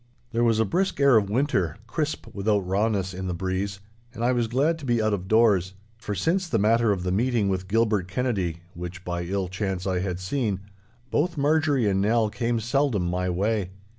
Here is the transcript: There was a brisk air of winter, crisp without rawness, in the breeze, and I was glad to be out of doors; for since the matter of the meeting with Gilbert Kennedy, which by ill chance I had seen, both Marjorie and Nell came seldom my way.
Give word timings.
There 0.31 0.43
was 0.43 0.59
a 0.59 0.65
brisk 0.65 0.99
air 0.99 1.15
of 1.15 1.29
winter, 1.29 1.77
crisp 1.85 2.25
without 2.33 2.65
rawness, 2.65 3.13
in 3.13 3.27
the 3.27 3.35
breeze, 3.35 3.79
and 4.15 4.23
I 4.23 4.31
was 4.31 4.47
glad 4.47 4.79
to 4.79 4.85
be 4.87 4.99
out 4.99 5.13
of 5.13 5.27
doors; 5.27 5.75
for 5.99 6.15
since 6.15 6.47
the 6.49 6.57
matter 6.57 6.91
of 6.91 7.03
the 7.03 7.11
meeting 7.11 7.49
with 7.49 7.67
Gilbert 7.67 8.07
Kennedy, 8.07 8.61
which 8.73 9.05
by 9.05 9.25
ill 9.25 9.47
chance 9.47 9.85
I 9.85 9.99
had 9.99 10.19
seen, 10.19 10.61
both 11.11 11.37
Marjorie 11.37 11.87
and 11.87 12.01
Nell 12.01 12.31
came 12.31 12.59
seldom 12.59 13.05
my 13.05 13.29
way. 13.29 13.69